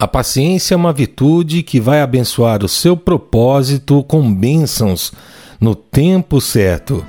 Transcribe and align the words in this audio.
A 0.00 0.06
paciência 0.06 0.74
é 0.74 0.76
uma 0.76 0.92
virtude 0.92 1.60
que 1.60 1.80
vai 1.80 2.00
abençoar 2.00 2.64
o 2.64 2.68
seu 2.68 2.96
propósito 2.96 4.04
com 4.04 4.32
bênçãos 4.32 5.12
no 5.60 5.74
tempo 5.74 6.40
certo. 6.40 7.04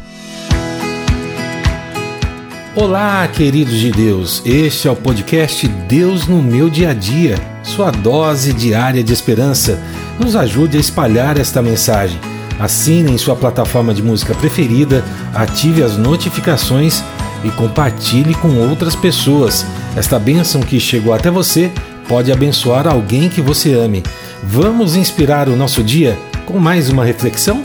Olá, 2.75 3.27
queridos 3.27 3.75
de 3.75 3.91
Deus. 3.91 4.41
Este 4.43 4.87
é 4.87 4.91
o 4.91 4.95
podcast 4.95 5.67
Deus 5.67 6.25
no 6.25 6.41
meu 6.41 6.67
dia 6.67 6.89
a 6.89 6.93
dia, 6.95 7.35
sua 7.61 7.91
dose 7.91 8.53
diária 8.53 9.03
de 9.03 9.13
esperança. 9.13 9.79
Nos 10.19 10.35
ajude 10.35 10.75
a 10.75 10.79
espalhar 10.79 11.37
esta 11.37 11.61
mensagem. 11.61 12.19
Assine 12.59 13.11
em 13.11 13.19
sua 13.19 13.35
plataforma 13.35 13.93
de 13.93 14.01
música 14.01 14.33
preferida, 14.33 15.05
ative 15.35 15.83
as 15.83 15.95
notificações 15.95 17.03
e 17.43 17.51
compartilhe 17.51 18.33
com 18.33 18.57
outras 18.67 18.95
pessoas. 18.95 19.63
Esta 19.95 20.17
bênção 20.17 20.59
que 20.59 20.79
chegou 20.79 21.13
até 21.13 21.29
você 21.29 21.71
pode 22.09 22.31
abençoar 22.31 22.87
alguém 22.87 23.29
que 23.29 23.39
você 23.39 23.71
ame. 23.71 24.01
Vamos 24.43 24.95
inspirar 24.95 25.47
o 25.47 25.55
nosso 25.55 25.83
dia 25.83 26.17
com 26.47 26.57
mais 26.57 26.89
uma 26.89 27.05
reflexão? 27.05 27.63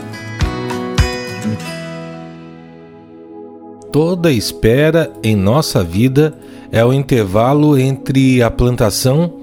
Toda 3.91 4.31
espera 4.31 5.11
em 5.23 5.35
nossa 5.35 5.83
vida 5.83 6.37
é 6.71 6.85
o 6.85 6.93
intervalo 6.93 7.75
entre 7.75 8.43
a 8.43 8.51
plantação 8.51 9.33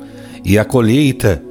e 0.45 0.57
a 0.57 0.65
colheita. 0.65 1.43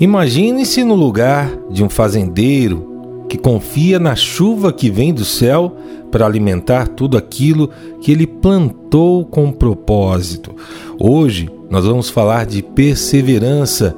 Imagine-se 0.00 0.82
no 0.82 0.96
lugar 0.96 1.48
de 1.70 1.84
um 1.84 1.88
fazendeiro 1.88 2.85
que 3.28 3.38
confia 3.38 3.98
na 3.98 4.14
chuva 4.14 4.72
que 4.72 4.90
vem 4.90 5.12
do 5.12 5.24
céu 5.24 5.76
para 6.10 6.26
alimentar 6.26 6.88
tudo 6.88 7.16
aquilo 7.16 7.70
que 8.00 8.12
ele 8.12 8.26
plantou 8.26 9.24
com 9.24 9.50
propósito. 9.52 10.54
Hoje 10.98 11.50
nós 11.68 11.84
vamos 11.84 12.08
falar 12.08 12.46
de 12.46 12.62
perseverança, 12.62 13.94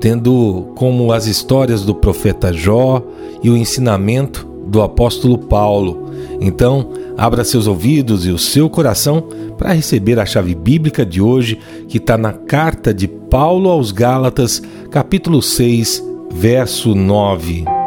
tendo 0.00 0.72
como 0.74 1.12
as 1.12 1.26
histórias 1.26 1.82
do 1.82 1.94
profeta 1.94 2.52
Jó 2.52 3.02
e 3.42 3.48
o 3.48 3.56
ensinamento 3.56 4.46
do 4.66 4.82
apóstolo 4.82 5.38
Paulo. 5.38 6.10
Então, 6.40 6.90
abra 7.16 7.44
seus 7.44 7.66
ouvidos 7.66 8.26
e 8.26 8.30
o 8.30 8.38
seu 8.38 8.68
coração 8.68 9.24
para 9.56 9.72
receber 9.72 10.18
a 10.18 10.26
chave 10.26 10.54
bíblica 10.54 11.06
de 11.06 11.20
hoje, 11.20 11.58
que 11.88 11.98
está 11.98 12.18
na 12.18 12.32
carta 12.32 12.92
de 12.92 13.06
Paulo 13.06 13.70
aos 13.70 13.92
Gálatas, 13.92 14.60
capítulo 14.90 15.40
6, 15.40 16.02
verso 16.32 16.94
9. 16.94 17.81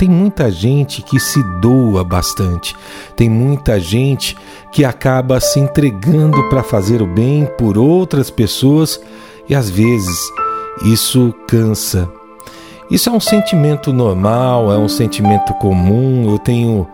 tem 0.00 0.08
muita 0.08 0.50
gente 0.50 1.02
que 1.02 1.20
se 1.20 1.42
doa 1.60 2.02
bastante, 2.02 2.74
tem 3.14 3.28
muita 3.28 3.78
gente 3.78 4.34
que 4.72 4.82
acaba 4.82 5.38
se 5.40 5.60
entregando 5.60 6.42
para 6.48 6.62
fazer 6.62 7.02
o 7.02 7.06
bem 7.06 7.46
por 7.58 7.76
outras 7.76 8.30
pessoas 8.30 8.98
e 9.46 9.54
às 9.54 9.68
vezes 9.68 10.18
isso 10.86 11.34
cansa. 11.46 12.10
Isso 12.90 13.10
é 13.10 13.12
um 13.12 13.20
sentimento 13.20 13.92
normal, 13.92 14.72
é 14.72 14.78
um 14.78 14.88
sentimento 14.88 15.52
comum. 15.54 16.30
Eu 16.30 16.38
tenho 16.38 16.88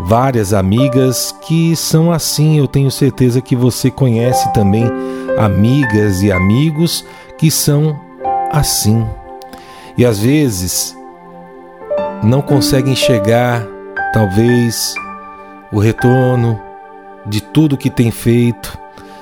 várias 0.00 0.52
amigas 0.52 1.32
que 1.46 1.76
são 1.76 2.10
assim. 2.10 2.58
Eu 2.58 2.66
tenho 2.66 2.90
certeza 2.90 3.40
que 3.40 3.54
você 3.54 3.88
conhece 3.88 4.52
também 4.52 4.84
amigas 5.38 6.22
e 6.22 6.32
amigos 6.32 7.04
que 7.38 7.52
são 7.52 7.96
assim. 8.50 9.06
E 9.96 10.04
às 10.04 10.18
vezes 10.18 10.97
não 12.22 12.42
conseguem 12.42 12.96
chegar, 12.96 13.66
talvez, 14.12 14.94
o 15.72 15.78
retorno 15.78 16.60
de 17.26 17.40
tudo 17.40 17.76
que 17.76 17.90
tem 17.90 18.10
feito, 18.10 18.76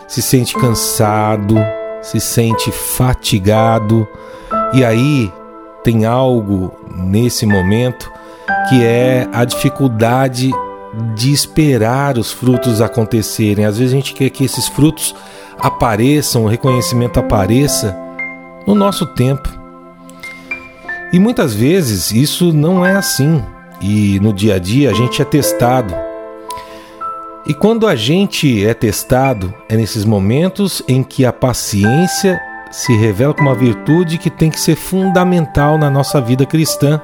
se 0.07 0.23
sente 0.23 0.55
cansado, 0.55 1.57
se 2.03 2.21
sente 2.21 2.71
fatigado, 2.71 4.07
e 4.73 4.85
aí 4.85 5.33
tem 5.83 6.05
algo 6.05 6.73
nesse 6.95 7.47
momento 7.47 8.11
que 8.69 8.85
é 8.85 9.29
a 9.33 9.45
dificuldade 9.45 10.51
de 11.15 11.33
esperar 11.33 12.17
os 12.17 12.33
frutos 12.33 12.81
acontecerem. 12.81 13.65
Às 13.65 13.79
vezes 13.79 13.93
a 13.93 13.97
gente 13.97 14.15
quer 14.15 14.31
que 14.31 14.45
esses 14.45 14.69
frutos 14.69 15.15
apareçam, 15.59 16.45
o 16.45 16.49
reconhecimento 16.49 17.19
apareça 17.19 17.97
no 18.67 18.75
nosso 18.75 19.07
tempo. 19.07 19.66
E 21.17 21.19
muitas 21.19 21.55
vezes 21.55 22.11
isso 22.11 22.53
não 22.53 22.85
é 22.85 22.95
assim. 22.95 23.43
E 23.81 24.21
no 24.21 24.35
dia 24.35 24.57
a 24.57 24.59
dia 24.59 24.91
a 24.91 24.93
gente 24.93 25.23
é 25.23 25.25
testado. 25.25 25.95
E 27.47 27.55
quando 27.55 27.87
a 27.87 27.97
gente 27.97 28.67
é 28.67 28.75
testado, 28.75 29.55
é 29.67 29.79
nesses 29.79 30.05
momentos 30.05 30.83
em 30.87 31.03
que 31.03 31.25
a 31.25 31.33
paciência 31.33 32.39
se 32.71 32.95
revela 32.95 33.33
como 33.33 33.49
uma 33.49 33.57
virtude 33.57 34.19
que 34.19 34.29
tem 34.29 34.51
que 34.51 34.61
ser 34.61 34.77
fundamental 34.77 35.79
na 35.79 35.89
nossa 35.89 36.21
vida 36.21 36.45
cristã. 36.45 37.01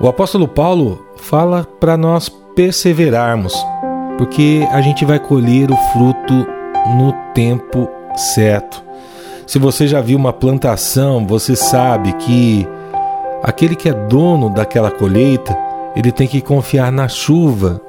O 0.00 0.08
apóstolo 0.08 0.48
Paulo 0.48 1.06
fala 1.18 1.64
para 1.78 1.96
nós 1.96 2.28
perseverarmos, 2.28 3.54
porque 4.18 4.66
a 4.72 4.80
gente 4.80 5.04
vai 5.04 5.20
colher 5.20 5.70
o 5.70 5.76
fruto 5.92 6.34
no 6.98 7.12
tempo 7.32 7.88
certo. 8.16 8.82
Se 9.46 9.58
você 9.58 9.86
já 9.86 10.00
viu 10.00 10.16
uma 10.16 10.32
plantação, 10.32 11.26
você 11.26 11.54
sabe 11.54 12.12
que 12.14 12.66
aquele 13.42 13.74
que 13.74 13.88
é 13.88 13.92
dono 13.92 14.48
daquela 14.50 14.90
colheita, 14.90 15.56
ele 15.96 16.12
tem 16.12 16.26
que 16.26 16.40
confiar 16.40 16.92
na 16.92 17.08
chuva. 17.08 17.80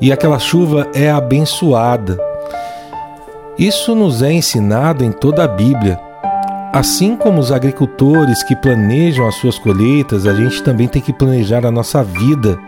E 0.00 0.12
aquela 0.12 0.38
chuva 0.38 0.88
é 0.94 1.10
abençoada. 1.10 2.18
Isso 3.58 3.94
nos 3.94 4.22
é 4.22 4.32
ensinado 4.32 5.04
em 5.04 5.10
toda 5.10 5.44
a 5.44 5.48
Bíblia. 5.48 5.98
assim 6.72 7.16
como 7.16 7.40
os 7.40 7.50
agricultores 7.50 8.42
que 8.42 8.54
planejam 8.54 9.26
as 9.26 9.36
suas 9.36 9.58
colheitas, 9.58 10.26
a 10.26 10.34
gente 10.34 10.62
também 10.62 10.86
tem 10.86 11.00
que 11.00 11.12
planejar 11.12 11.64
a 11.64 11.70
nossa 11.70 12.04
vida, 12.04 12.58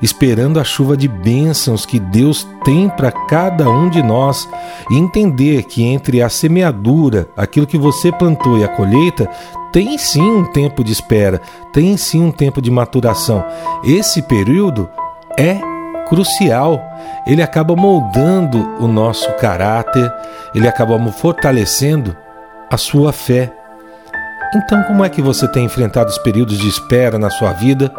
esperando 0.00 0.58
a 0.58 0.64
chuva 0.64 0.96
de 0.96 1.06
bênçãos 1.06 1.84
que 1.84 2.00
Deus 2.00 2.48
tem 2.64 2.88
para 2.88 3.12
cada 3.12 3.68
um 3.68 3.90
de 3.90 4.02
nós 4.02 4.48
e 4.90 4.96
entender 4.96 5.64
que 5.64 5.84
entre 5.84 6.22
a 6.22 6.30
semeadura, 6.30 7.28
aquilo 7.36 7.66
que 7.66 7.76
você 7.76 8.10
plantou 8.10 8.58
e 8.58 8.64
a 8.64 8.68
colheita, 8.68 9.28
tem 9.72 9.96
sim 9.98 10.22
um 10.22 10.44
tempo 10.44 10.82
de 10.82 10.92
espera, 10.92 11.40
tem 11.72 11.96
sim 11.96 12.22
um 12.22 12.32
tempo 12.32 12.60
de 12.60 12.70
maturação. 12.70 13.44
Esse 13.84 14.22
período 14.22 14.88
é 15.38 15.60
crucial. 16.10 16.82
Ele 17.26 17.42
acaba 17.42 17.76
moldando 17.76 18.58
o 18.80 18.88
nosso 18.88 19.32
caráter, 19.34 20.12
ele 20.54 20.66
acaba 20.66 20.98
fortalecendo 21.12 22.16
a 22.70 22.76
sua 22.76 23.12
fé. 23.12 23.52
Então, 24.54 24.82
como 24.82 25.04
é 25.04 25.08
que 25.08 25.22
você 25.22 25.46
tem 25.46 25.64
enfrentado 25.64 26.10
os 26.10 26.18
períodos 26.18 26.58
de 26.58 26.68
espera 26.68 27.18
na 27.18 27.30
sua 27.30 27.52
vida 27.52 27.92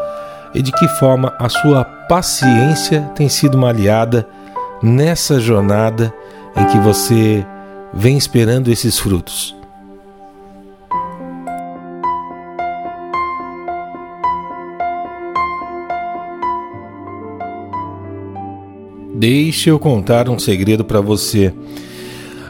e 0.54 0.62
de 0.62 0.72
que 0.74 0.88
forma 1.00 1.34
a 1.40 1.48
sua 1.48 1.86
paciência 1.86 3.10
tem 3.16 3.30
sido 3.30 3.56
uma 3.56 3.70
aliada 3.70 4.28
nessa 4.84 5.40
jornada 5.40 6.14
em 6.58 6.66
que 6.66 6.78
você 6.80 7.46
vem 7.94 8.18
esperando 8.18 8.70
esses 8.70 9.00
frutos? 9.00 9.61
Deixe 19.22 19.70
eu 19.70 19.78
contar 19.78 20.28
um 20.30 20.40
segredo 20.40 20.84
para 20.84 21.00
você. 21.00 21.54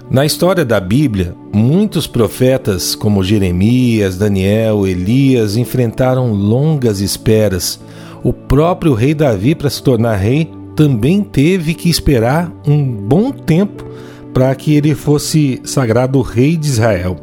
Na 0.10 0.26
história 0.26 0.64
da 0.64 0.80
Bíblia, 0.80 1.36
muitos 1.52 2.08
profetas, 2.08 2.96
como 2.96 3.26
Jeremias, 3.26 4.18
Daniel, 4.18 4.88
Elias, 4.88 5.58
enfrentaram 5.58 6.32
longas 6.32 7.02
esperas. 7.02 7.78
O 8.24 8.32
próprio 8.32 8.94
rei 8.94 9.14
Davi, 9.14 9.54
para 9.54 9.70
se 9.70 9.84
tornar 9.84 10.16
rei, 10.16 10.50
também 10.74 11.22
teve 11.22 11.74
que 11.74 11.90
esperar 11.90 12.50
um 12.66 12.82
bom 12.82 13.34
tempo 13.34 13.86
para 14.34 14.56
que 14.56 14.74
ele 14.74 14.96
fosse 14.96 15.60
sagrado 15.66 16.22
rei 16.22 16.56
de 16.56 16.68
Israel. 16.68 17.18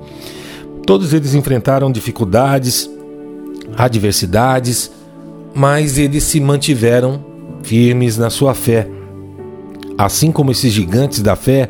Todos 0.85 1.15
eles 1.15 1.33
enfrentaram 1.33 1.91
dificuldades, 1.91 2.87
adversidades, 3.79 4.91
mas 5.55 5.97
eles 5.97 6.25
se 6.25 6.39
mantiveram 6.39 7.25
firmes 7.63 8.19
na 8.19 8.29
sua 8.29 8.53
fé. 8.53 8.98
Assim 9.99 10.31
como 10.31 10.53
esses 10.53 10.73
gigantes 10.73 11.21
da 11.21 11.35
fé, 11.35 11.69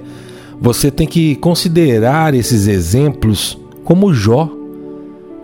você 0.60 0.90
tem 0.90 1.06
que 1.06 1.34
considerar 1.36 2.34
esses 2.34 2.66
exemplos 2.66 3.58
como 3.84 4.12
Jó, 4.12 4.50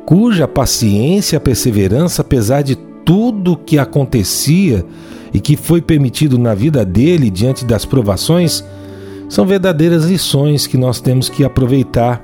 cuja 0.04 0.46
paciência 0.46 1.38
e 1.38 1.40
perseverança, 1.40 2.20
apesar 2.20 2.60
de 2.60 2.76
tudo 2.76 3.56
que 3.56 3.78
acontecia 3.78 4.84
e 5.32 5.40
que 5.40 5.56
foi 5.56 5.80
permitido 5.80 6.36
na 6.38 6.54
vida 6.54 6.84
dele 6.84 7.30
diante 7.30 7.64
das 7.64 7.86
provações, 7.86 8.62
são 9.30 9.46
verdadeiras 9.46 10.04
lições 10.04 10.66
que 10.66 10.76
nós 10.76 11.00
temos 11.00 11.30
que 11.30 11.42
aproveitar. 11.42 12.22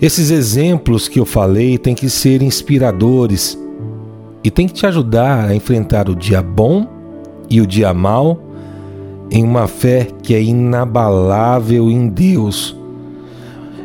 Esses 0.00 0.32
exemplos 0.32 1.06
que 1.06 1.20
eu 1.20 1.24
falei 1.24 1.78
têm 1.78 1.94
que 1.94 2.10
ser 2.10 2.42
inspiradores 2.42 3.56
e 4.42 4.50
têm 4.50 4.66
que 4.66 4.74
te 4.74 4.86
ajudar 4.86 5.48
a 5.48 5.54
enfrentar 5.54 6.08
o 6.08 6.16
dia 6.16 6.42
bom 6.42 6.88
e 7.48 7.60
o 7.60 7.66
dia 7.66 7.94
mal 7.94 8.51
em 9.32 9.42
uma 9.42 9.66
fé 9.66 10.08
que 10.22 10.34
é 10.34 10.42
inabalável 10.42 11.90
em 11.90 12.06
Deus. 12.06 12.76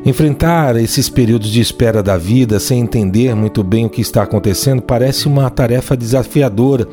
Enfrentar 0.05 0.75
esses 0.75 1.09
períodos 1.09 1.49
de 1.49 1.61
espera 1.61 2.03
da 2.03 2.17
vida 2.17 2.59
sem 2.59 2.81
entender 2.81 3.33
muito 3.33 3.63
bem 3.63 3.85
o 3.85 3.89
que 3.89 4.01
está 4.01 4.23
acontecendo 4.23 4.81
parece 4.81 5.25
uma 5.25 5.49
tarefa 5.49 5.95
desafiadora. 5.95 6.85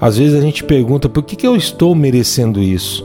Às 0.00 0.18
vezes 0.18 0.38
a 0.38 0.40
gente 0.40 0.62
pergunta 0.62 1.08
por 1.08 1.24
que, 1.24 1.34
que 1.34 1.46
eu 1.46 1.56
estou 1.56 1.96
merecendo 1.96 2.62
isso. 2.62 3.04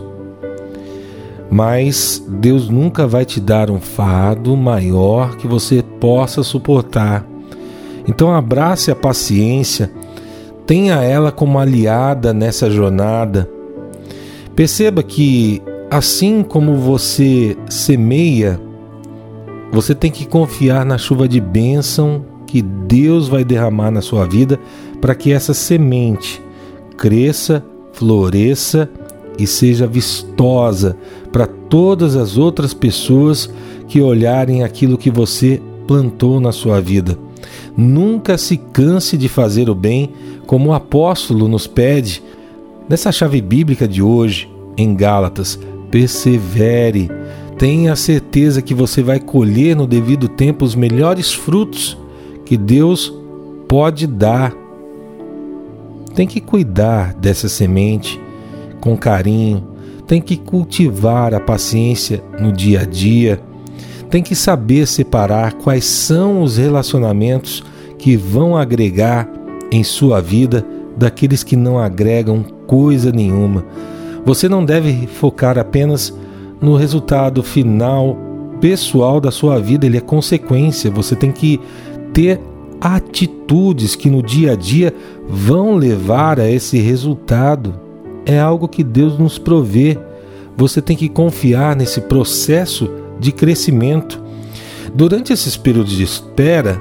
Mas 1.50 2.24
Deus 2.28 2.70
nunca 2.70 3.08
vai 3.08 3.26
te 3.26 3.40
dar 3.40 3.72
um 3.72 3.80
fardo 3.80 4.56
maior 4.56 5.36
que 5.36 5.48
você 5.48 5.84
possa 6.00 6.44
suportar. 6.44 7.26
Então 8.08 8.34
abrace 8.34 8.92
a 8.92 8.96
paciência, 8.96 9.92
tenha 10.66 10.96
ela 11.02 11.32
como 11.32 11.58
aliada 11.58 12.34
nessa 12.34 12.70
jornada 12.70 13.50
Perceba 14.56 15.02
que, 15.02 15.62
assim 15.90 16.44
como 16.44 16.76
você 16.76 17.58
semeia, 17.70 18.60
você 19.72 19.96
tem 19.96 20.12
que 20.12 20.26
confiar 20.26 20.86
na 20.86 20.98
chuva 20.98 21.28
de 21.28 21.40
bênção 21.40 22.26
que 22.46 22.62
Deus 22.62 23.30
vai 23.30 23.46
derramar 23.46 23.92
na 23.92 24.02
sua 24.02 24.26
vida 24.26 24.60
para 25.00 25.16
que 25.16 25.32
essa 25.32 25.54
semente 25.54 26.42
cresça, 26.98 27.64
floresça 27.94 28.90
e 29.40 29.48
seja 29.48 29.88
vistosa 29.88 30.98
para 31.32 31.48
todas 31.48 32.18
as 32.18 32.38
outras 32.38 32.74
pessoas 32.74 33.50
que 33.88 34.02
olharem 34.02 34.64
aquilo 34.64 34.98
que 34.98 35.10
você 35.10 35.62
plantou 35.88 36.40
na 36.42 36.52
sua 36.52 36.82
vida. 36.82 37.18
Nunca 37.76 38.38
se 38.38 38.58
canse 38.58 39.18
de 39.18 39.30
fazer 39.30 39.70
o 39.70 39.76
bem, 39.76 40.12
como 40.46 40.70
o 40.70 40.74
apóstolo 40.74 41.48
nos 41.48 41.66
pede 41.66 42.22
Nessa 42.92 43.10
chave 43.10 43.40
bíblica 43.40 43.88
de 43.88 44.02
hoje, 44.02 44.52
em 44.76 44.94
Gálatas, 44.94 45.58
persevere. 45.90 47.10
Tenha 47.58 47.96
certeza 47.96 48.62
que 48.62 48.74
você 48.74 49.02
vai 49.02 49.18
colher 49.18 49.78
no 49.78 49.88
devido 49.88 50.28
tempo 50.28 50.66
os 50.66 50.76
melhores 50.76 51.32
frutos 51.32 51.98
que 52.44 52.58
Deus 52.58 53.14
pode 53.66 54.06
dar. 54.06 54.54
Tem 56.14 56.28
que 56.28 56.42
cuidar 56.42 57.14
dessa 57.14 57.48
semente 57.48 58.20
com 58.82 58.98
carinho, 58.98 59.66
tem 60.06 60.22
que 60.22 60.36
cultivar 60.36 61.34
a 61.34 61.40
paciência 61.40 62.22
no 62.42 62.52
dia 62.52 62.82
a 62.82 62.86
dia, 62.86 63.42
tem 64.10 64.22
que 64.22 64.36
saber 64.36 64.86
separar 64.86 65.54
quais 65.54 65.86
são 65.86 66.42
os 66.42 66.58
relacionamentos 66.58 67.64
que 67.98 68.18
vão 68.18 68.58
agregar 68.58 69.32
em 69.72 69.82
sua 69.82 70.20
vida 70.20 70.66
daqueles 71.02 71.44
que 71.44 71.56
não 71.56 71.80
agregam 71.80 72.44
coisa 72.68 73.12
nenhuma. 73.12 73.66
Você 74.24 74.48
não 74.48 74.64
deve 74.64 75.08
focar 75.08 75.58
apenas 75.58 76.16
no 76.62 76.76
resultado 76.76 77.42
final 77.42 78.16
pessoal 78.62 79.20
da 79.20 79.32
sua 79.32 79.60
vida, 79.60 79.88
ele 79.88 79.98
é 79.98 80.02
consequência. 80.02 80.92
Você 80.92 81.16
tem 81.16 81.32
que 81.32 81.60
ter 82.14 82.40
atitudes 82.80 83.96
que 83.96 84.12
no 84.12 84.22
dia 84.22 84.52
a 84.52 84.56
dia 84.56 84.94
vão 85.28 85.76
levar 85.76 86.40
a 86.40 86.48
esse 86.48 86.78
resultado. 86.78 87.74
É 88.24 88.40
algo 88.40 88.68
que 88.68 88.84
Deus 88.84 89.18
nos 89.18 89.40
provê. 89.40 89.98
Você 90.56 90.84
tem 90.84 90.96
que 90.96 91.10
confiar 91.10 91.76
nesse 91.76 92.02
processo 92.02 92.88
de 93.20 93.32
crescimento. 93.32 94.22
Durante 94.94 95.34
esses 95.34 95.58
períodos 95.58 95.94
de 95.94 96.04
espera, 96.04 96.80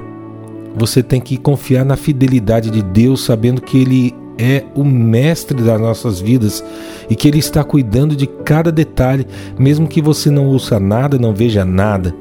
você 0.75 1.03
tem 1.03 1.19
que 1.19 1.37
confiar 1.37 1.85
na 1.85 1.95
fidelidade 1.95 2.69
de 2.69 2.81
Deus, 2.81 3.23
sabendo 3.25 3.61
que 3.61 3.77
Ele 3.77 4.15
é 4.37 4.63
o 4.73 4.83
mestre 4.83 5.61
das 5.61 5.79
nossas 5.79 6.19
vidas 6.19 6.63
e 7.09 7.15
que 7.15 7.27
Ele 7.27 7.39
está 7.39 7.63
cuidando 7.63 8.15
de 8.15 8.25
cada 8.25 8.71
detalhe, 8.71 9.27
mesmo 9.59 9.87
que 9.87 10.01
você 10.01 10.29
não 10.29 10.47
ouça 10.47 10.79
nada, 10.79 11.17
não 11.17 11.33
veja 11.33 11.65
nada. 11.65 12.15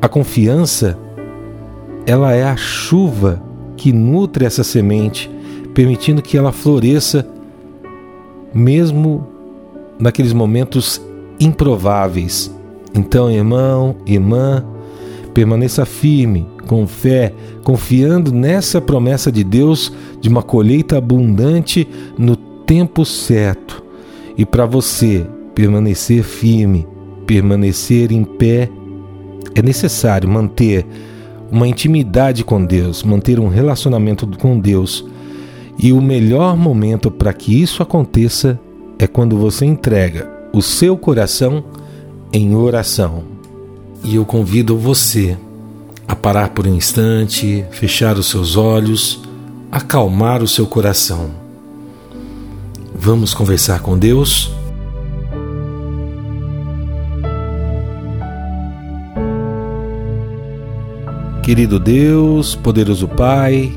A 0.00 0.08
confiança, 0.08 0.98
ela 2.06 2.32
é 2.32 2.44
a 2.44 2.56
chuva 2.56 3.42
que 3.76 3.92
nutre 3.92 4.44
essa 4.44 4.64
semente, 4.64 5.30
permitindo 5.72 6.20
que 6.20 6.36
ela 6.36 6.52
floresça, 6.52 7.26
mesmo 8.52 9.26
naqueles 9.98 10.32
momentos 10.32 11.00
improváveis. 11.38 12.52
Então, 12.94 13.30
irmão, 13.30 13.96
irmã, 14.06 14.64
permaneça 15.32 15.84
firme 15.84 16.46
com 16.68 16.86
fé, 16.86 17.32
confiando 17.64 18.30
nessa 18.30 18.80
promessa 18.80 19.32
de 19.32 19.42
Deus 19.42 19.90
de 20.20 20.28
uma 20.28 20.42
colheita 20.42 20.98
abundante 20.98 21.88
no 22.16 22.36
tempo 22.36 23.04
certo. 23.04 23.82
E 24.36 24.44
para 24.44 24.66
você 24.66 25.26
permanecer 25.54 26.22
firme, 26.22 26.86
permanecer 27.26 28.12
em 28.12 28.22
pé, 28.22 28.68
é 29.54 29.62
necessário 29.62 30.28
manter 30.28 30.86
uma 31.50 31.66
intimidade 31.66 32.44
com 32.44 32.64
Deus, 32.64 33.02
manter 33.02 33.40
um 33.40 33.48
relacionamento 33.48 34.28
com 34.38 34.60
Deus. 34.60 35.04
E 35.78 35.92
o 35.92 36.02
melhor 36.02 36.56
momento 36.56 37.10
para 37.10 37.32
que 37.32 37.60
isso 37.60 37.82
aconteça 37.82 38.60
é 38.98 39.06
quando 39.06 39.38
você 39.38 39.64
entrega 39.64 40.30
o 40.52 40.60
seu 40.60 40.98
coração 40.98 41.64
em 42.30 42.54
oração. 42.54 43.24
E 44.04 44.16
eu 44.16 44.24
convido 44.24 44.76
você 44.76 45.36
a 46.08 46.16
parar 46.16 46.48
por 46.48 46.66
um 46.66 46.74
instante, 46.74 47.64
fechar 47.70 48.16
os 48.16 48.30
seus 48.30 48.56
olhos, 48.56 49.20
acalmar 49.70 50.42
o 50.42 50.48
seu 50.48 50.66
coração. 50.66 51.30
Vamos 52.94 53.34
conversar 53.34 53.80
com 53.80 53.98
Deus? 53.98 54.50
Querido 61.42 61.78
Deus, 61.78 62.54
poderoso 62.54 63.06
Pai, 63.06 63.72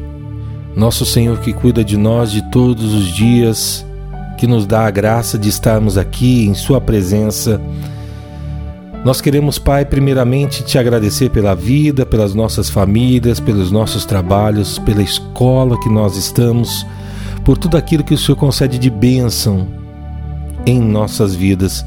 nosso 0.75 1.05
Senhor 1.05 1.39
que 1.39 1.53
cuida 1.53 1.83
de 1.83 1.97
nós 1.97 2.31
de 2.31 2.41
todos 2.49 2.93
os 2.93 3.07
dias, 3.07 3.85
que 4.37 4.47
nos 4.47 4.65
dá 4.65 4.87
a 4.87 4.91
graça 4.91 5.37
de 5.37 5.49
estarmos 5.49 5.97
aqui 5.97 6.45
em 6.47 6.53
Sua 6.53 6.81
presença. 6.81 7.61
Nós 9.03 9.19
queremos, 9.19 9.57
Pai, 9.57 9.83
primeiramente 9.83 10.63
te 10.63 10.77
agradecer 10.77 11.31
pela 11.31 11.55
vida, 11.55 12.05
pelas 12.05 12.35
nossas 12.35 12.69
famílias, 12.69 13.39
pelos 13.39 13.71
nossos 13.71 14.05
trabalhos, 14.05 14.77
pela 14.77 15.01
escola 15.01 15.79
que 15.79 15.89
nós 15.89 16.15
estamos, 16.15 16.85
por 17.43 17.57
tudo 17.57 17.77
aquilo 17.77 18.03
que 18.03 18.13
o 18.13 18.17
Senhor 18.17 18.37
concede 18.37 18.77
de 18.77 18.91
bênção 18.91 19.67
em 20.67 20.79
nossas 20.79 21.33
vidas. 21.33 21.83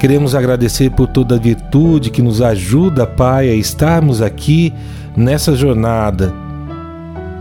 Queremos 0.00 0.34
agradecer 0.34 0.90
por 0.90 1.06
toda 1.06 1.36
a 1.36 1.38
virtude 1.38 2.10
que 2.10 2.20
nos 2.20 2.42
ajuda, 2.42 3.06
Pai, 3.06 3.48
a 3.48 3.54
estarmos 3.54 4.20
aqui 4.20 4.74
nessa 5.16 5.54
jornada, 5.54 6.34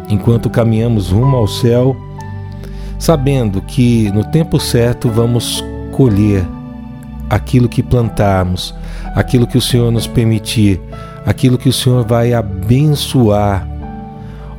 enquanto 0.10 0.48
caminhamos 0.48 1.10
rumo 1.10 1.38
ao 1.38 1.48
céu, 1.48 1.98
sabendo 3.00 3.64
que 3.64 4.12
no 4.12 4.24
tempo 4.24 4.60
certo 4.60 5.10
vamos 5.10 5.64
colher 5.92 6.46
aquilo 7.32 7.70
que 7.70 7.82
plantarmos, 7.82 8.76
aquilo 9.16 9.48
que 9.48 9.58
o 9.58 9.62
Senhor 9.62 9.90
nos 9.90 10.06
permitir, 10.06 10.82
aquilo 11.26 11.58
que 11.58 11.70
o 11.70 11.74
Senhor 11.74 12.06
vai 12.06 12.34
abençoar. 12.34 13.66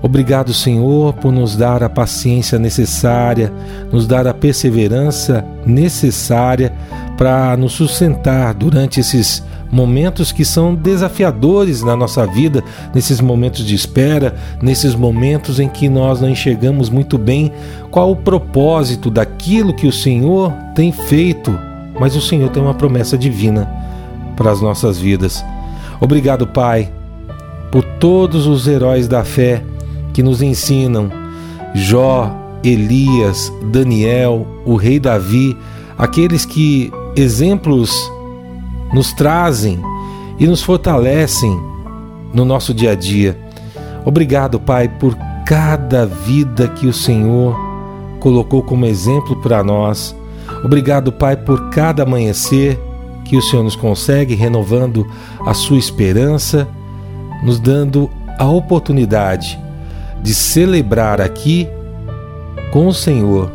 Obrigado, 0.01 0.55
Senhor, 0.55 1.13
por 1.13 1.31
nos 1.31 1.55
dar 1.55 1.83
a 1.83 1.91
paciência 1.91 2.59
necessária, 2.59 3.53
nos 3.93 4.07
dar 4.07 4.27
a 4.27 4.33
perseverança 4.33 5.45
necessária 5.67 6.73
para 7.19 7.55
nos 7.59 7.75
sustentar 7.75 8.55
durante 8.55 8.99
esses 9.01 9.45
momentos 9.71 10.33
que 10.33 10.45
são 10.45 10.75
desafiadores 10.75 11.83
na 11.83 11.95
nossa 11.95 12.27
vida, 12.27 12.65
nesses 12.95 13.21
momentos 13.21 13.67
de 13.67 13.75
espera, 13.75 14.35
nesses 14.63 14.95
momentos 14.95 15.61
em 15.61 15.69
que 15.69 15.91
nós 15.91 16.23
não 16.23 16.29
enxergamos 16.29 16.89
muito 16.89 17.19
bem 17.19 17.53
qual 17.91 18.11
o 18.11 18.17
propósito 18.17 19.11
daquilo 19.11 19.77
que 19.77 19.87
o 19.87 19.93
Senhor 19.93 20.53
tem 20.75 20.91
feito, 20.91 21.57
mas 21.99 22.17
o 22.17 22.21
Senhor 22.21 22.51
tem 22.51 22.63
uma 22.63 22.75
promessa 22.75 23.17
divina 23.17 23.69
para 24.37 24.51
as 24.51 24.61
nossas 24.61 24.99
vidas. 24.99 25.45
Obrigado, 26.01 26.47
Pai, 26.47 26.91
por 27.71 27.83
todos 27.83 28.47
os 28.47 28.67
heróis 28.67 29.07
da 29.09 29.25
fé 29.25 29.63
que 30.13 30.23
nos 30.23 30.43
ensinam, 30.43 31.11
Jó, 31.75 32.31
Elias, 32.63 33.53
Daniel, 33.71 34.47
o 34.65 34.77
rei 34.77 35.01
Davi, 35.01 35.57
aqueles 35.97 36.45
que 36.45 36.93
exemplos 37.17 38.11
nos 38.93 39.13
trazem 39.13 39.81
e 40.39 40.47
nos 40.47 40.63
fortalecem 40.63 41.59
no 42.33 42.45
nosso 42.45 42.75
dia 42.75 42.93
a 42.93 42.95
dia. 42.95 43.39
Obrigado, 44.05 44.59
Pai, 44.59 44.89
por 44.89 45.17
cada 45.47 46.07
vida 46.07 46.69
que 46.69 46.87
o 46.87 46.93
Senhor 46.93 47.57
colocou 48.21 48.63
como 48.63 48.87
exemplo 48.87 49.37
para 49.37 49.63
nós. 49.63 50.15
Obrigado, 50.65 51.13
Pai, 51.13 51.37
por 51.37 51.71
cada 51.71 52.03
amanhecer 52.03 52.79
que 53.25 53.37
o 53.37 53.43
Senhor 53.43 53.63
nos 53.63 53.77
consegue, 53.77 54.35
renovando 54.35 55.07
a 55.45 55.55
sua 55.55 55.79
esperança, 55.79 56.69
nos 57.43 57.59
dando 57.59 58.11
a 58.39 58.47
oportunidade 58.49 59.59
de 60.23 60.35
celebrar 60.35 61.21
aqui 61.21 61.69
com 62.73 62.87
o 62.87 62.95
Senhor 62.95 63.51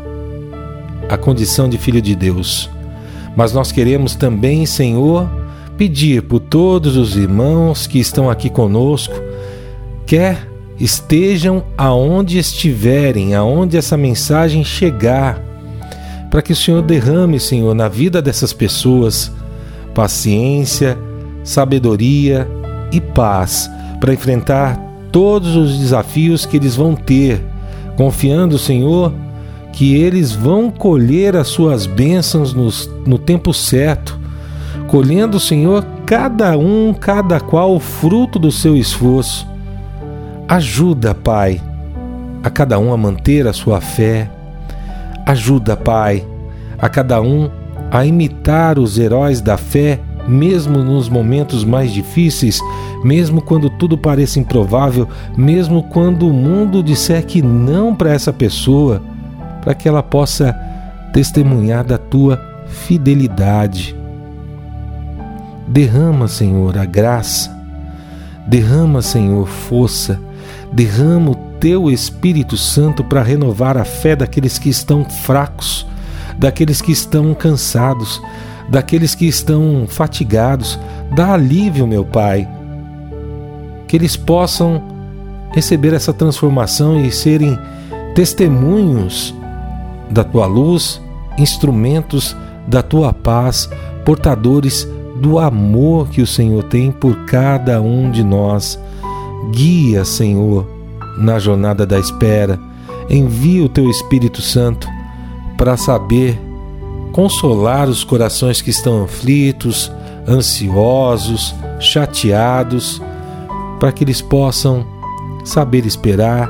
a 1.08 1.16
condição 1.16 1.68
de 1.68 1.78
filho 1.78 2.02
de 2.02 2.14
Deus. 2.14 2.70
Mas 3.34 3.52
nós 3.52 3.72
queremos 3.72 4.14
também, 4.14 4.66
Senhor, 4.66 5.28
pedir 5.76 6.22
por 6.22 6.40
todos 6.40 6.96
os 6.96 7.16
irmãos 7.16 7.86
que 7.86 7.98
estão 7.98 8.28
aqui 8.28 8.50
conosco, 8.50 9.14
quer 10.04 10.48
estejam 10.78 11.64
aonde 11.76 12.38
estiverem, 12.38 13.34
aonde 13.34 13.76
essa 13.76 13.96
mensagem 13.96 14.64
chegar, 14.64 15.42
para 16.30 16.42
que 16.42 16.52
o 16.52 16.56
Senhor 16.56 16.82
derrame, 16.82 17.40
Senhor, 17.40 17.74
na 17.74 17.88
vida 17.88 18.20
dessas 18.20 18.52
pessoas 18.52 19.32
paciência, 19.94 20.96
sabedoria 21.42 22.48
e 22.92 23.00
paz 23.00 23.68
para 23.98 24.12
enfrentar 24.14 24.78
todos 25.10 25.56
os 25.56 25.76
desafios 25.78 26.46
que 26.46 26.56
eles 26.56 26.76
vão 26.76 26.94
ter, 26.94 27.44
confiando, 27.96 28.58
Senhor, 28.58 29.12
que 29.72 29.96
eles 29.96 30.32
vão 30.32 30.70
colher 30.70 31.36
as 31.36 31.48
suas 31.48 31.86
bênçãos 31.86 32.54
no, 32.54 33.18
tempo 33.18 33.52
certo, 33.52 34.18
colhendo, 34.86 35.40
Senhor, 35.40 35.84
cada 36.06 36.56
um, 36.56 36.94
cada 36.94 37.40
qual 37.40 37.74
o 37.74 37.80
fruto 37.80 38.38
do 38.38 38.52
seu 38.52 38.76
esforço. 38.76 39.46
Ajuda, 40.46 41.14
Pai, 41.14 41.60
a 42.42 42.50
cada 42.50 42.78
um 42.78 42.92
a 42.92 42.96
manter 42.96 43.46
a 43.46 43.52
sua 43.52 43.80
fé. 43.80 44.30
Ajuda, 45.28 45.76
Pai, 45.76 46.26
a 46.78 46.88
cada 46.88 47.20
um 47.20 47.50
a 47.90 48.02
imitar 48.06 48.78
os 48.78 48.98
heróis 48.98 49.42
da 49.42 49.58
fé, 49.58 50.00
mesmo 50.26 50.78
nos 50.78 51.06
momentos 51.10 51.64
mais 51.64 51.92
difíceis, 51.92 52.62
mesmo 53.04 53.42
quando 53.42 53.68
tudo 53.68 53.98
parece 53.98 54.40
improvável, 54.40 55.06
mesmo 55.36 55.82
quando 55.82 56.26
o 56.26 56.32
mundo 56.32 56.82
disser 56.82 57.26
que 57.26 57.42
não 57.42 57.94
para 57.94 58.10
essa 58.10 58.32
pessoa 58.32 59.02
para 59.60 59.74
que 59.74 59.86
ela 59.86 60.02
possa 60.02 60.56
testemunhar 61.12 61.84
da 61.84 61.98
tua 61.98 62.40
fidelidade. 62.66 63.94
Derrama, 65.66 66.26
Senhor, 66.26 66.78
a 66.78 66.86
graça, 66.86 67.54
derrama, 68.46 69.02
Senhor, 69.02 69.46
força, 69.46 70.18
derrama 70.72 71.32
o 71.32 71.47
teu 71.60 71.90
Espírito 71.90 72.56
Santo 72.56 73.02
para 73.04 73.22
renovar 73.22 73.76
a 73.76 73.84
fé 73.84 74.14
daqueles 74.14 74.58
que 74.58 74.68
estão 74.68 75.04
fracos, 75.04 75.86
daqueles 76.38 76.80
que 76.80 76.92
estão 76.92 77.34
cansados, 77.34 78.22
daqueles 78.68 79.14
que 79.14 79.26
estão 79.26 79.86
fatigados. 79.88 80.78
Dá 81.14 81.34
alívio, 81.34 81.86
meu 81.86 82.04
Pai, 82.04 82.48
que 83.86 83.96
eles 83.96 84.16
possam 84.16 84.82
receber 85.52 85.94
essa 85.94 86.12
transformação 86.12 87.00
e 87.00 87.10
serem 87.10 87.58
testemunhos 88.14 89.34
da 90.10 90.24
tua 90.24 90.46
luz, 90.46 91.00
instrumentos 91.38 92.36
da 92.66 92.82
tua 92.82 93.12
paz, 93.12 93.68
portadores 94.04 94.86
do 95.20 95.38
amor 95.38 96.08
que 96.08 96.22
o 96.22 96.26
Senhor 96.26 96.62
tem 96.64 96.92
por 96.92 97.24
cada 97.24 97.80
um 97.80 98.10
de 98.10 98.22
nós. 98.22 98.78
Guia, 99.52 100.04
Senhor, 100.04 100.77
na 101.18 101.38
jornada 101.38 101.86
da 101.86 101.98
espera. 101.98 102.58
Envia 103.10 103.64
o 103.64 103.68
teu 103.68 103.88
Espírito 103.90 104.40
Santo 104.40 104.88
para 105.56 105.76
saber 105.76 106.38
consolar 107.12 107.88
os 107.88 108.04
corações 108.04 108.60
que 108.62 108.70
estão 108.70 109.04
aflitos, 109.04 109.90
ansiosos, 110.26 111.54
chateados, 111.80 113.02
para 113.80 113.92
que 113.92 114.04
eles 114.04 114.20
possam 114.20 114.86
saber 115.44 115.86
esperar 115.86 116.48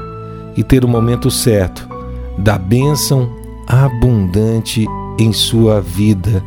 e 0.57 0.63
ter 0.63 0.85
o 0.85 0.89
momento 0.89 1.31
certo 1.31 1.89
da 2.37 2.59
bênção 2.59 3.31
abundante 3.67 4.87
em 5.19 5.33
sua 5.33 5.81
vida. 5.81 6.43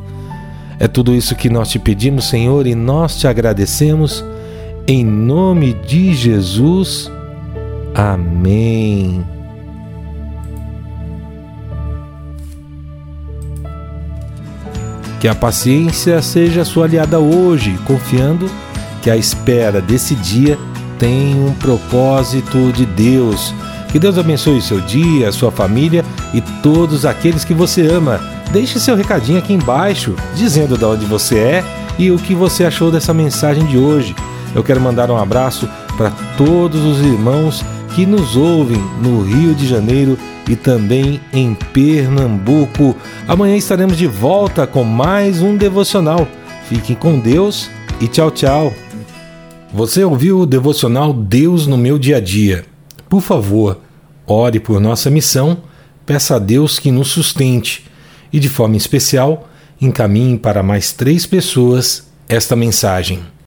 É 0.79 0.87
tudo 0.87 1.13
isso 1.13 1.35
que 1.35 1.49
nós 1.49 1.69
te 1.69 1.77
pedimos, 1.77 2.27
Senhor, 2.27 2.65
e 2.65 2.73
nós 2.73 3.17
te 3.17 3.27
agradecemos. 3.27 4.25
Em 4.87 5.05
nome 5.05 5.73
de 5.73 6.13
Jesus. 6.13 7.09
Amém. 7.93 9.25
Que 15.19 15.27
a 15.27 15.35
paciência 15.35 16.21
seja 16.21 16.65
sua 16.65 16.85
aliada 16.85 17.19
hoje, 17.19 17.77
confiando 17.85 18.49
que 19.01 19.09
a 19.09 19.17
espera 19.17 19.81
desse 19.81 20.15
dia 20.15 20.57
tem 20.97 21.35
um 21.35 21.53
propósito 21.53 22.71
de 22.71 22.85
Deus 22.85 23.53
que 23.91 23.99
Deus 23.99 24.17
abençoe 24.17 24.57
o 24.57 24.61
seu 24.61 24.79
dia, 24.79 25.27
a 25.27 25.31
sua 25.33 25.51
família 25.51 26.05
e 26.33 26.39
todos 26.63 27.05
aqueles 27.05 27.43
que 27.43 27.53
você 27.53 27.85
ama. 27.87 28.21
Deixe 28.51 28.79
seu 28.79 28.95
recadinho 28.95 29.37
aqui 29.37 29.53
embaixo, 29.53 30.15
dizendo 30.33 30.77
de 30.77 30.85
onde 30.85 31.05
você 31.05 31.37
é 31.37 31.63
e 31.99 32.09
o 32.09 32.17
que 32.17 32.33
você 32.33 32.63
achou 32.63 32.89
dessa 32.89 33.13
mensagem 33.13 33.65
de 33.65 33.77
hoje. 33.77 34.15
Eu 34.55 34.63
quero 34.63 34.79
mandar 34.79 35.11
um 35.11 35.17
abraço 35.17 35.67
para 35.97 36.09
todos 36.37 36.83
os 36.85 37.01
irmãos 37.01 37.65
que 37.95 38.05
nos 38.05 38.35
ouvem 38.35 38.81
no 39.01 39.21
Rio 39.21 39.53
de 39.53 39.67
Janeiro 39.67 40.17
e 40.49 40.55
também 40.55 41.19
em 41.33 41.53
Pernambuco. 41.53 42.95
Amanhã 43.27 43.55
estaremos 43.55 43.97
de 43.97 44.07
volta 44.07 44.65
com 44.65 44.83
mais 44.83 45.41
um 45.41 45.57
devocional. 45.57 46.27
Fiquem 46.67 46.95
com 46.95 47.19
Deus 47.19 47.69
e 47.99 48.07
tchau, 48.07 48.31
tchau. 48.31 48.73
Você 49.73 50.03
ouviu 50.03 50.39
o 50.39 50.45
devocional 50.45 51.13
Deus 51.13 51.67
no 51.67 51.77
meu 51.77 51.97
dia 51.97 52.17
a 52.17 52.19
dia? 52.19 52.65
Por 53.09 53.21
favor, 53.21 53.79
ore 54.25 54.59
por 54.59 54.79
nossa 54.79 55.09
missão, 55.09 55.57
peça 56.05 56.35
a 56.35 56.39
Deus 56.39 56.79
que 56.79 56.91
nos 56.91 57.09
sustente 57.09 57.85
e, 58.31 58.39
de 58.39 58.49
forma 58.49 58.77
especial, 58.77 59.49
encaminhe 59.81 60.37
para 60.37 60.63
mais 60.63 60.91
três 60.91 61.25
pessoas 61.25 62.09
esta 62.27 62.55
mensagem. 62.55 63.19